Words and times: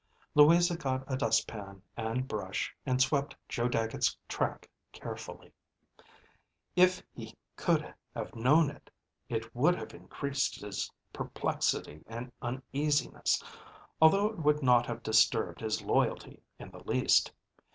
Louisa 0.33 0.75
got 0.75 1.03
a 1.05 1.15
dust 1.15 1.45
pan 1.47 1.79
and 1.95 2.27
brush, 2.27 2.75
and 2.87 2.99
swept 2.99 3.35
Joe 3.47 3.69
Dagget's 3.69 4.17
track 4.27 4.67
carefully. 4.91 5.53
If 6.75 7.03
he 7.13 7.37
could 7.55 7.93
have 8.15 8.33
known 8.33 8.71
it, 8.71 8.89
it 9.29 9.53
would 9.55 9.75
have 9.75 9.93
increased 9.93 10.55
his 10.59 10.91
perplexity 11.13 12.01
and 12.07 12.31
uneasiness, 12.41 13.43
although 14.01 14.25
it 14.25 14.39
would 14.39 14.63
not 14.63 14.87
have 14.87 15.03
disturbed 15.03 15.61
his 15.61 15.83
loyalty 15.83 16.41
in 16.57 16.71
the 16.71 16.81
least. 16.83 17.31